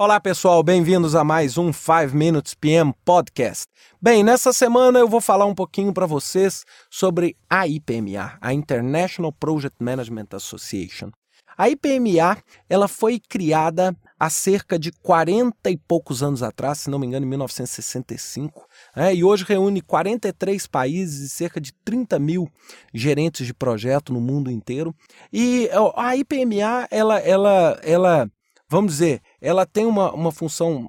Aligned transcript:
Olá 0.00 0.20
pessoal, 0.20 0.62
bem-vindos 0.62 1.16
a 1.16 1.24
mais 1.24 1.58
um 1.58 1.72
5 1.72 2.16
Minutes 2.16 2.54
PM 2.54 2.94
Podcast. 3.04 3.66
Bem, 4.00 4.22
nessa 4.22 4.52
semana 4.52 5.00
eu 5.00 5.08
vou 5.08 5.20
falar 5.20 5.44
um 5.44 5.56
pouquinho 5.56 5.92
para 5.92 6.06
vocês 6.06 6.64
sobre 6.88 7.36
a 7.50 7.66
IPMA, 7.66 8.38
a 8.40 8.54
International 8.54 9.32
Project 9.32 9.82
Management 9.82 10.28
Association. 10.34 11.10
A 11.56 11.68
IPMA 11.68 12.38
ela 12.70 12.86
foi 12.86 13.18
criada 13.18 13.92
há 14.16 14.30
cerca 14.30 14.78
de 14.78 14.92
40 14.92 15.68
e 15.68 15.76
poucos 15.76 16.22
anos 16.22 16.44
atrás, 16.44 16.78
se 16.78 16.90
não 16.90 17.00
me 17.00 17.08
engano, 17.08 17.26
em 17.26 17.30
1965, 17.30 18.68
né? 18.94 19.12
e 19.12 19.24
hoje 19.24 19.44
reúne 19.48 19.80
43 19.80 20.64
países 20.68 21.22
e 21.22 21.28
cerca 21.28 21.60
de 21.60 21.72
30 21.84 22.20
mil 22.20 22.48
gerentes 22.94 23.44
de 23.44 23.52
projeto 23.52 24.12
no 24.12 24.20
mundo 24.20 24.48
inteiro. 24.48 24.94
E 25.32 25.68
a 25.96 26.14
IPMA, 26.14 26.86
ela, 26.88 27.18
ela, 27.18 27.80
ela 27.82 28.30
vamos 28.68 28.92
dizer, 28.92 29.22
ela 29.40 29.66
tem 29.66 29.86
uma, 29.86 30.12
uma 30.12 30.32
função 30.32 30.88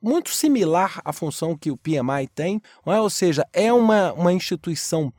muito 0.00 0.30
similar 0.30 1.00
à 1.04 1.12
função 1.12 1.56
que 1.56 1.70
o 1.70 1.76
PMI 1.76 2.28
tem, 2.34 2.60
é? 2.86 3.00
ou 3.00 3.10
seja, 3.10 3.46
é 3.52 3.72
uma, 3.72 4.12
uma 4.12 4.32
instituição 4.32 5.12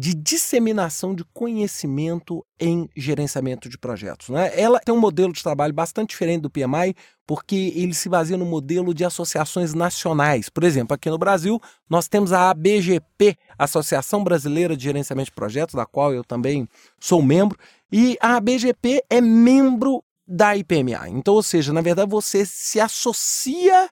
de 0.00 0.14
disseminação 0.14 1.14
de 1.14 1.24
conhecimento 1.24 2.42
em 2.58 2.88
gerenciamento 2.96 3.68
de 3.68 3.76
projetos. 3.76 4.30
Né? 4.30 4.50
Ela 4.58 4.80
tem 4.80 4.94
um 4.94 5.00
modelo 5.00 5.30
de 5.30 5.42
trabalho 5.42 5.74
bastante 5.74 6.10
diferente 6.10 6.40
do 6.40 6.48
PMI, 6.48 6.94
porque 7.26 7.74
ele 7.76 7.92
se 7.92 8.08
baseia 8.08 8.38
no 8.38 8.46
modelo 8.46 8.94
de 8.94 9.04
associações 9.04 9.74
nacionais. 9.74 10.48
Por 10.48 10.64
exemplo, 10.64 10.94
aqui 10.94 11.10
no 11.10 11.18
Brasil, 11.18 11.60
nós 11.88 12.08
temos 12.08 12.32
a 12.32 12.48
ABGP, 12.48 13.36
Associação 13.58 14.24
Brasileira 14.24 14.74
de 14.74 14.84
Gerenciamento 14.84 15.26
de 15.26 15.34
Projetos, 15.34 15.74
da 15.74 15.84
qual 15.84 16.14
eu 16.14 16.24
também 16.24 16.66
sou 16.98 17.22
membro, 17.22 17.58
e 17.92 18.16
a 18.22 18.36
ABGP 18.36 19.04
é 19.10 19.20
membro 19.20 20.02
da 20.30 20.56
IPMA. 20.56 21.08
Então, 21.08 21.34
ou 21.34 21.42
seja, 21.42 21.72
na 21.72 21.80
verdade 21.80 22.08
você 22.08 22.46
se 22.46 22.78
associa 22.78 23.90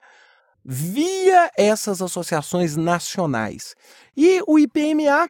via 0.65 1.51
essas 1.57 2.01
associações 2.01 2.77
nacionais. 2.77 3.75
E 4.17 4.41
o 4.47 4.59
IPMA 4.59 5.29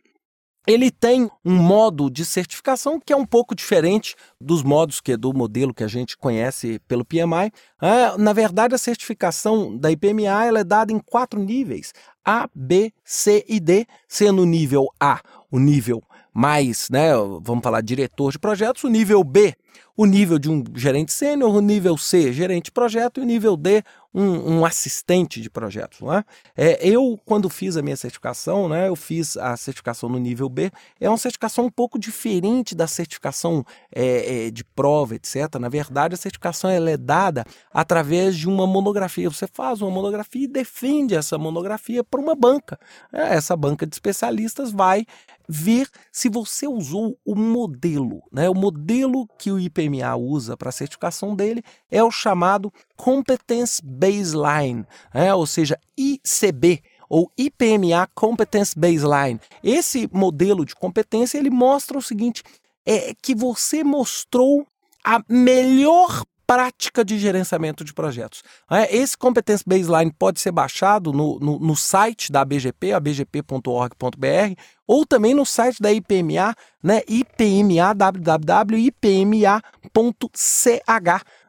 ele 0.67 0.91
tem 0.91 1.31
um 1.42 1.55
modo 1.55 2.11
de 2.11 2.27
certificação 2.27 3.01
que 3.01 3.11
é 3.11 3.17
um 3.17 3.25
pouco 3.25 3.55
diferente 3.55 4.14
dos 4.39 4.62
modos 4.62 5.01
que 5.01 5.17
do 5.17 5.33
modelo 5.33 5.73
que 5.73 5.83
a 5.83 5.89
gente 5.89 6.14
conhece 6.14 6.79
pelo 6.86 7.06
PMI. 7.06 7.51
É, 7.81 8.19
na 8.19 8.34
verdade, 8.34 8.75
a 8.75 8.79
certificação 8.79 9.75
da 9.75 9.91
IPMA 9.91 10.45
ela 10.45 10.61
é 10.61 10.64
dada 10.64 10.92
em 10.92 10.98
quatro 10.98 11.41
níveis: 11.41 11.95
A, 12.23 12.51
B, 12.55 12.92
C 13.03 13.47
e 13.48 13.59
D, 13.59 13.86
sendo 14.06 14.42
o 14.42 14.47
nível 14.47 14.89
A 15.01 15.23
o 15.51 15.59
nível 15.59 16.03
mais, 16.39 16.89
né, 16.89 17.11
vamos 17.41 17.64
falar 17.64 17.81
diretor 17.81 18.31
de 18.31 18.39
projetos, 18.39 18.84
o 18.84 18.89
nível 18.89 19.25
B 19.25 19.56
o 19.98 20.06
nível 20.06 20.39
de 20.39 20.48
um 20.48 20.62
gerente 20.77 21.12
sênior, 21.12 21.53
o 21.53 21.61
nível 21.61 21.98
C, 21.98 22.33
gerente 22.33 22.67
de 22.67 22.70
projeto, 22.70 23.19
e 23.19 23.20
o 23.25 23.27
nível 23.27 23.56
D, 23.56 23.83
um, 24.14 24.58
um 24.58 24.64
assistente 24.64 25.41
de 25.41 25.50
projetos. 25.50 26.00
Né? 26.00 26.25
É, 26.56 26.86
eu, 26.86 27.19
quando 27.25 27.50
fiz 27.50 27.77
a 27.77 27.83
minha 27.83 27.97
certificação, 27.97 28.69
né, 28.69 28.86
eu 28.86 28.95
fiz 28.95 29.36
a 29.36 29.56
certificação 29.56 30.08
no 30.08 30.17
nível 30.17 30.48
B, 30.48 30.70
é 31.00 31.08
uma 31.08 31.19
certificação 31.19 31.64
um 31.64 31.70
pouco 31.70 31.98
diferente 31.98 32.77
da 32.77 32.86
certificação 32.86 33.64
é, 33.92 34.47
é, 34.47 34.50
de 34.52 34.62
prova, 34.62 35.17
etc. 35.17 35.56
Na 35.58 35.69
verdade, 35.69 36.14
a 36.14 36.17
certificação 36.17 36.70
ela 36.70 36.91
é 36.91 36.97
dada 36.97 37.45
através 37.73 38.36
de 38.36 38.48
uma 38.48 38.69
monografia. 38.69 39.28
Você 39.28 39.48
faz 39.48 39.83
uma 39.83 39.91
monografia 39.91 40.45
e 40.45 40.48
defende 40.48 41.17
essa 41.17 41.36
monografia 41.36 42.05
para 42.05 42.20
uma 42.20 42.36
banca. 42.36 42.78
É, 43.12 43.34
essa 43.34 43.56
banca 43.56 43.84
de 43.84 43.97
especialistas 43.97 44.70
vai 44.70 45.05
ver 45.49 45.89
se 46.13 46.29
você 46.29 46.67
usou 46.67 47.19
o 47.25 47.35
modelo, 47.35 48.23
né? 48.31 48.51
O 48.51 48.55
modelo 48.55 49.27
que 49.39 49.51
o 49.51 49.59
IPMA 49.59 50.15
usa 50.17 50.57
para 50.57 50.69
a 50.69 50.73
certificação 50.73 51.35
dele 51.35 51.63
é 51.91 52.05
o 52.05 52.11
chamado 52.11 52.73
Competence 52.97 53.81
Baseline, 53.83 54.85
né? 55.15 55.35
ou 55.35 55.47
seja, 55.47 55.79
ICB 55.97 56.83
ou 57.09 57.33
IPMA 57.39 58.07
Competence 58.14 58.79
Baseline. 58.79 59.41
Esse 59.64 60.08
modelo 60.13 60.64
de 60.64 60.75
competência 60.75 61.39
ele 61.39 61.51
mostra 61.51 61.97
o 61.97 62.03
seguinte: 62.03 62.42
é 62.85 63.14
que 63.23 63.35
você 63.35 63.83
mostrou 63.83 64.67
a 65.05 65.23
melhor 65.29 66.25
prática 66.48 67.05
de 67.05 67.19
gerenciamento 67.19 67.85
de 67.85 67.92
projetos. 67.92 68.42
É, 68.70 68.97
esse 68.97 69.19
Competence 69.19 69.63
Baseline 69.67 70.11
pode 70.11 70.41
ser 70.41 70.51
baixado 70.51 71.13
no, 71.13 71.39
no, 71.39 71.59
no 71.59 71.77
site 71.77 72.33
da 72.33 72.41
ABGP, 72.41 72.95
abgp.org.br, 72.95 74.55
ou 74.87 75.05
também 75.05 75.35
no 75.35 75.45
site 75.45 75.83
da 75.83 75.92
IPMA, 75.92 76.55
né, 76.83 77.03
IPMA, 77.07 77.92
www.ipma.ch. 77.92 78.89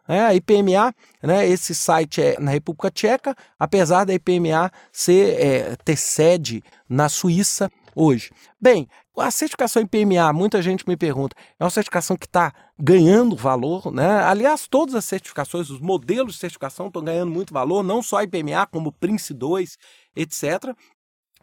É, 0.06 0.20
a 0.22 0.36
IPMA, 0.36 0.94
né, 1.24 1.48
esse 1.48 1.74
site 1.74 2.22
é 2.22 2.38
na 2.38 2.52
República 2.52 2.92
Tcheca, 2.92 3.34
apesar 3.58 4.04
da 4.04 4.14
IPMA 4.14 4.70
ser, 4.92 5.40
é, 5.40 5.76
ter 5.78 5.96
sede 5.96 6.62
na 6.90 7.08
Suíça 7.08 7.72
hoje. 7.96 8.32
Bem, 8.60 8.86
a 9.20 9.32
certificação 9.32 9.82
IPMA, 9.82 10.32
muita 10.34 10.62
gente 10.62 10.88
me 10.88 10.96
pergunta, 10.96 11.36
é 11.60 11.64
uma 11.64 11.70
certificação 11.70 12.16
que 12.16 12.26
está 12.26 12.54
ganhando 12.78 13.36
valor, 13.36 13.92
né? 13.92 14.24
Aliás, 14.24 14.68
todas 14.68 14.96
as 14.96 15.06
certificações, 15.06 15.70
os 15.70 15.80
modelos 15.80 16.34
de 16.34 16.40
certificação 16.40 16.88
estão 16.88 17.04
ganhando 17.04 17.32
muito 17.32 17.54
valor, 17.54 17.84
não 17.84 18.02
só 18.02 18.22
IPMA, 18.22 18.66
como 18.68 18.92
Prince 18.92 19.34
2, 19.34 19.78
etc. 20.16 20.76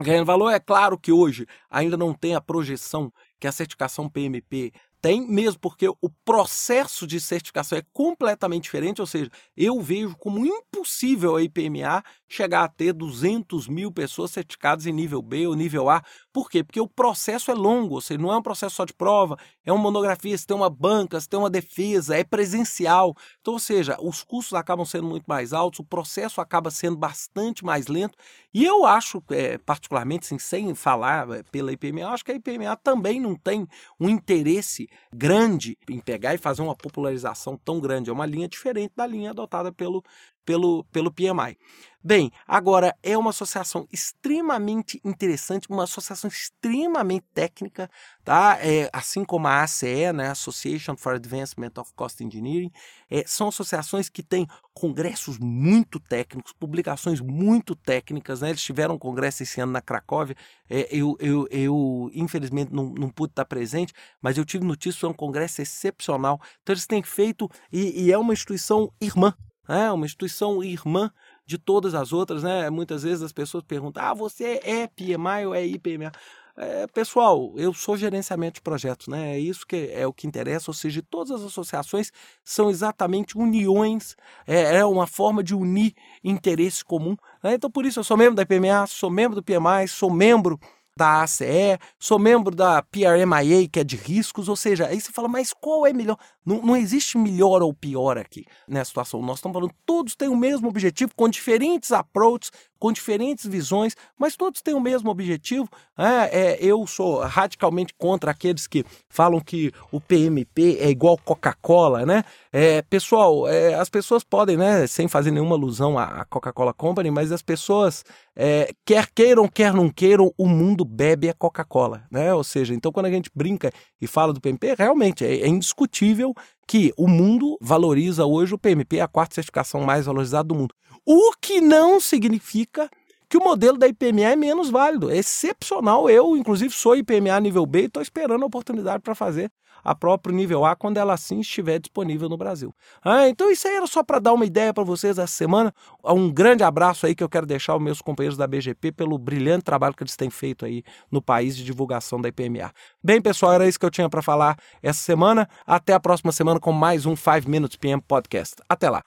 Ganhando 0.01 0.27
valor, 0.27 0.51
é 0.51 0.61
claro 0.61 0.99
que 0.99 1.11
hoje 1.11 1.47
ainda 1.71 1.97
não 1.97 2.13
tem 2.13 2.35
a 2.35 2.41
projeção 2.41 3.13
que 3.41 3.47
a 3.47 3.53
certificação 3.53 4.09
PMP 4.09 4.73
tem, 5.01 5.27
mesmo 5.27 5.61
porque 5.61 5.89
o 5.89 6.11
processo 6.25 7.07
de 7.07 7.21
certificação 7.21 7.79
é 7.79 7.83
completamente 7.93 8.65
diferente, 8.65 9.01
ou 9.01 9.07
seja, 9.07 9.31
eu 9.57 9.81
vejo 9.81 10.17
como 10.17 10.45
impossível 10.45 11.37
a 11.37 11.43
IPMA 11.43 12.03
chegar 12.29 12.65
a 12.65 12.69
ter 12.69 12.93
200 12.93 13.69
mil 13.69 13.93
pessoas 13.93 14.33
certificadas 14.33 14.87
em 14.87 14.93
nível 14.93 15.23
B 15.23 15.47
ou 15.47 15.55
nível 15.55 15.89
A. 15.89 16.03
Por 16.33 16.51
quê? 16.51 16.65
Porque 16.65 16.81
o 16.81 16.89
processo 16.89 17.51
é 17.51 17.55
longo, 17.55 17.95
ou 17.95 18.01
seja, 18.01 18.21
não 18.21 18.33
é 18.33 18.37
um 18.37 18.43
processo 18.43 18.77
só 18.77 18.85
de 18.85 18.93
prova, 18.93 19.39
é 19.65 19.73
uma 19.73 19.83
monografia, 19.83 20.37
você 20.37 20.47
tem 20.47 20.57
uma 20.57 20.71
banca, 20.71 21.21
você 21.21 21.29
tem 21.29 21.39
uma 21.39 21.51
defesa, 21.51 22.17
é 22.17 22.25
presencial. 22.25 23.15
Então, 23.41 23.55
ou 23.55 23.61
seja, 23.61 23.97
os 24.01 24.23
custos 24.25 24.55
acabam 24.55 24.85
sendo 24.85 25.07
muito 25.07 25.27
mais 25.27 25.53
altos, 25.53 25.81
o 25.81 25.85
processo 25.85 26.41
acaba 26.41 26.71
sendo 26.71 26.97
bastante 26.97 27.65
mais 27.65 27.87
lento. 27.87 28.17
E 28.53 28.65
eu 28.65 28.85
acho, 28.87 29.23
é, 29.31 29.59
particularmente, 29.59 30.27
assim, 30.27 30.39
sem 30.39 30.75
falar 30.75 31.31
é, 31.31 31.43
pela 31.45 31.73
IPMA, 31.73 32.09
acho 32.09 32.25
que 32.25 32.33
a 32.33 32.35
IPMA 32.35 32.77
também 32.77 33.21
não 33.21 33.35
tem 33.35 33.67
um 34.01 34.09
interesse 34.09 34.86
grande 35.13 35.77
em 35.89 36.01
pegar 36.01 36.35
e 36.35 36.39
fazer 36.39 36.63
uma 36.63 36.77
popularização 36.77 37.57
tão 37.57 37.81
grande. 37.81 38.11
É 38.11 38.13
uma 38.13 38.27
linha 38.27 38.49
diferente 38.49 38.93
da 38.97 39.07
linha 39.07 39.31
adotada 39.31 39.73
pelo, 39.73 40.03
pelo, 40.47 40.85
pelo 40.85 41.13
PMI. 41.13 41.59
Bem, 42.07 42.31
agora 42.47 42.97
é 43.03 43.19
uma 43.19 43.31
associação 43.31 43.85
extremamente 43.93 45.01
interessante, 45.05 45.69
uma 45.69 45.83
associação 45.83 46.29
extremamente 46.29 47.27
técnica, 47.35 47.91
tá? 48.25 48.59
É, 48.61 48.89
assim 48.93 49.25
como 49.25 49.49
a 49.49 49.65
ACE, 49.65 50.13
né, 50.15 50.29
Association 50.31 50.97
for 50.97 51.17
Advancement 51.17 51.73
of 51.79 51.93
Cost 51.97 52.23
Engineering, 52.23 52.71
é, 53.11 53.25
são 53.27 53.49
associações 53.49 54.09
que 54.09 54.23
têm 54.23 54.47
congressos 54.73 55.37
muito 55.37 55.99
técnicos, 55.99 56.53
publicações 56.53 57.21
muito 57.21 57.75
técnicas, 57.75 58.41
né? 58.41 58.51
Eles 58.51 58.63
tiveram 58.63 58.95
um 58.95 58.99
congresso 58.99 59.43
esse 59.43 59.61
ano 59.61 59.73
na 59.73 59.81
Cracóvia, 59.81 60.37
é, 60.71 60.87
eu, 60.93 61.17
eu, 61.19 61.49
eu 61.51 62.11
infelizmente 62.15 62.73
não, 62.73 62.91
não 62.91 63.09
pude 63.09 63.33
estar 63.33 63.47
presente, 63.47 63.93
mas 64.23 64.39
eu 64.39 64.45
tive 64.45 64.65
notícia, 64.65 65.01
foi 65.01 65.11
um 65.11 65.13
congresso 65.13 65.61
excepcional. 65.61 66.41
Então 66.63 66.73
eles 66.73 66.87
têm 66.87 67.03
feito, 67.03 67.51
e, 67.73 68.05
e 68.05 68.13
é 68.13 68.19
uma 68.19 68.33
instituição 68.33 68.93
irmã, 69.01 69.35
é 69.69 69.91
uma 69.91 70.07
instituição 70.07 70.63
irmã 70.63 71.11
de 71.45 71.59
todas 71.59 71.95
as 71.95 72.13
outras, 72.13 72.43
né? 72.43 72.69
Muitas 72.71 73.03
vezes 73.03 73.23
as 73.23 73.33
pessoas 73.33 73.65
perguntam: 73.65 74.03
ah, 74.05 74.15
você 74.15 74.61
é 74.65 74.87
PMI 74.87 75.47
ou 75.47 75.55
é 75.55 75.67
IPMA? 75.67 76.13
É, 76.59 76.87
pessoal, 76.87 77.53
eu 77.57 77.75
sou 77.75 77.99
gerenciamento 77.99 78.55
de 78.55 78.61
projetos, 78.63 79.09
né? 79.09 79.35
É 79.35 79.39
isso 79.39 79.67
que 79.67 79.91
é 79.93 80.07
o 80.07 80.13
que 80.13 80.27
interessa, 80.27 80.71
ou 80.71 80.75
seja, 80.75 81.03
todas 81.11 81.31
as 81.31 81.43
associações 81.43 82.11
são 82.43 82.71
exatamente 82.71 83.37
uniões, 83.37 84.17
é, 84.47 84.77
é 84.77 84.85
uma 84.85 85.07
forma 85.07 85.45
de 85.45 85.55
unir 85.55 85.93
interesse 86.25 86.83
comum. 86.83 87.15
Né? 87.43 87.55
Então, 87.55 87.71
por 87.71 87.85
isso, 87.85 88.01
eu 88.01 88.05
sou 88.05 88.17
membro 88.17 88.35
da 88.35 88.43
IPMA, 88.43 88.87
sou 88.87 89.11
membro 89.11 89.35
do 89.35 89.43
PMI, 89.43 89.87
sou 89.87 90.11
membro 90.11 90.59
da 90.97 91.23
ACE, 91.23 91.79
sou 91.99 92.19
membro 92.19 92.55
da 92.55 92.83
PRMIA, 92.83 93.69
que 93.69 93.81
é 93.81 93.85
de 93.85 93.97
riscos, 93.97 94.49
ou 94.49 94.57
seja, 94.57 94.87
aí 94.87 95.01
você 95.01 95.13
fala, 95.13 95.29
mas 95.29 95.53
qual 95.53 95.87
é 95.87 95.93
melhor? 95.93 96.17
Não, 96.45 96.63
não 96.63 96.77
existe 96.77 97.19
melhor 97.19 97.63
ou 97.63 97.75
pior 97.75 98.17
aqui 98.17 98.47
nessa 98.67 98.87
situação. 98.87 99.21
Nós 99.21 99.39
estamos 99.39 99.55
falando, 99.55 99.75
todos 99.85 100.15
têm 100.15 100.29
o 100.29 100.37
mesmo 100.37 100.69
objetivo, 100.69 101.13
com 101.15 101.29
diferentes 101.29 101.93
approaches, 101.93 102.51
com 102.79 102.93
diferentes 102.93 103.47
visões, 103.47 103.97
mas 104.19 104.37
todos 104.37 104.63
têm 104.63 104.75
o 104.75 104.81
mesmo 104.81 105.11
objetivo. 105.11 105.69
É, 105.99 106.41
é, 106.41 106.59
eu 106.61 106.87
sou 106.87 107.21
radicalmente 107.21 107.95
contra 107.99 108.31
aqueles 108.31 108.67
que 108.67 108.85
falam 109.09 109.41
que 109.41 109.73
o 109.91 110.01
PMP 110.01 110.79
é 110.81 110.89
igual 110.89 111.19
Coca-Cola, 111.19 112.05
né? 112.07 112.25
É, 112.53 112.83
pessoal, 112.83 113.49
é, 113.49 113.75
as 113.75 113.89
pessoas 113.89 114.23
podem, 114.23 114.57
né, 114.57 114.87
sem 114.87 115.09
fazer 115.09 115.31
nenhuma 115.31 115.57
alusão 115.57 115.99
à 115.99 116.25
Coca-Cola 116.27 116.73
Company, 116.73 117.11
mas 117.11 117.33
as 117.33 117.43
pessoas, 117.43 118.05
é, 118.37 118.71
quer 118.85 119.09
queiram, 119.15 119.49
quer 119.49 119.73
não 119.73 119.89
queiram, 119.89 120.33
o 120.37 120.47
mundo 120.47 120.85
bebe 120.85 121.29
a 121.29 121.35
Coca-Cola, 121.35 122.05
né? 122.11 122.35
Ou 122.35 122.45
seja, 122.45 122.75
então 122.75 122.93
quando 122.93 123.07
a 123.07 123.11
gente 123.11 123.31
brinca 123.35 123.73
e 124.01 124.07
fala 124.07 124.33
do 124.33 124.41
PMP, 124.41 124.75
realmente 124.77 125.25
é, 125.25 125.41
é 125.41 125.49
indiscutível 125.49 126.35
que 126.69 126.93
o 126.99 127.09
mundo 127.09 127.57
valoriza 127.61 128.27
hoje 128.27 128.55
o 128.55 128.59
PMP, 128.59 129.01
a 129.01 129.09
quarta 129.09 129.37
certificação 129.37 129.81
mais 129.81 130.05
valorizada 130.05 130.49
do 130.49 130.55
mundo. 130.55 130.75
O 131.07 131.33
que 131.41 131.61
não 131.61 131.99
significa 131.99 132.91
que 133.37 133.43
o 133.43 133.45
modelo 133.45 133.77
da 133.77 133.87
IPMA 133.87 134.23
é 134.23 134.37
menos 134.37 134.71
válido. 134.71 135.11
É 135.11 135.19
excepcional. 135.19 136.09
Eu, 136.09 136.37
inclusive, 136.37 136.73
sou 136.73 136.97
IPMA 136.97 137.39
nível 137.39 137.67
B 137.67 137.83
e 137.83 137.85
estou 137.85 138.03
esperando 138.03 138.43
a 138.43 138.47
oportunidade 138.47 139.03
para 139.03 139.15
fazer 139.15 139.51
a 139.85 139.95
próprio 139.95 140.35
nível 140.35 140.65
A 140.65 140.75
quando 140.75 140.97
ela 140.97 141.15
assim 141.15 141.39
estiver 141.41 141.79
disponível 141.79 142.29
no 142.29 142.37
Brasil. 142.37 142.75
Ah, 143.05 143.29
então 143.29 143.51
isso 143.51 143.69
aí 143.69 143.77
era 143.77 143.87
só 143.87 144.03
para 144.03 144.19
dar 144.19 144.33
uma 144.33 144.45
ideia 144.45 144.75
para 144.75 144.83
vocês 144.83 145.17
essa 145.17 145.33
semana. 145.33 145.73
Um 146.03 146.33
grande 146.33 146.65
abraço 146.65 147.07
aí 147.07 147.15
que 147.15 147.23
eu 147.23 147.29
quero 147.29 147.47
deixar 147.47 147.75
aos 147.75 147.83
meus 147.83 148.01
companheiros 148.01 148.37
da 148.37 148.49
BGP 148.49 148.91
pelo 148.91 149.17
brilhante 149.17 149.65
trabalho 149.65 149.95
que 149.95 150.03
eles 150.03 150.17
têm 150.17 150.31
feito 150.31 150.65
aí 150.65 150.83
no 151.09 151.23
país 151.23 151.57
de 151.57 151.63
divulgação 151.63 152.21
da 152.21 152.29
IPMA. 152.29 152.73
Bem, 153.05 153.21
pessoal, 153.21 153.53
era 153.53 153.69
isso 153.69 153.79
que 153.79 153.87
eu 153.87 153.91
tinha 153.91 154.09
para 154.09 154.23
falar 154.23 154.57
essa 154.83 155.01
semana. 155.01 155.49
Até 155.65 155.93
a 155.93 156.01
próxima 156.01 156.33
semana 156.33 156.59
com 156.59 156.73
mais 156.73 157.07
um 157.07 157.15
5 157.15 157.49
Minutes 157.49 157.77
PM 157.77 158.03
Podcast. 158.03 158.57
Até 158.69 158.91
lá. 158.91 159.05